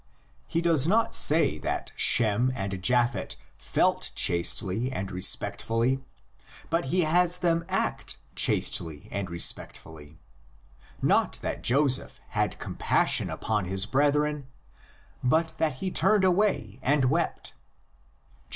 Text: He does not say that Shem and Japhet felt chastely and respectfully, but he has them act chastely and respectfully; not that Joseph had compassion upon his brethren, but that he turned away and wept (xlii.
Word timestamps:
He 0.47 0.61
does 0.61 0.87
not 0.87 1.13
say 1.13 1.59
that 1.59 1.91
Shem 1.95 2.51
and 2.55 2.81
Japhet 2.81 3.35
felt 3.55 4.09
chastely 4.15 4.91
and 4.91 5.11
respectfully, 5.11 6.03
but 6.71 6.85
he 6.85 7.01
has 7.01 7.37
them 7.37 7.63
act 7.69 8.17
chastely 8.35 9.07
and 9.11 9.29
respectfully; 9.29 10.17
not 11.03 11.33
that 11.43 11.61
Joseph 11.61 12.19
had 12.29 12.57
compassion 12.57 13.29
upon 13.29 13.65
his 13.65 13.85
brethren, 13.85 14.47
but 15.23 15.53
that 15.59 15.73
he 15.75 15.91
turned 15.91 16.23
away 16.23 16.79
and 16.81 17.05
wept 17.05 17.49
(xlii. 17.49 18.43